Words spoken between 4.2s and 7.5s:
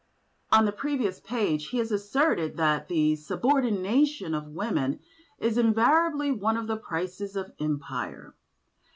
of women is invariably one of the prices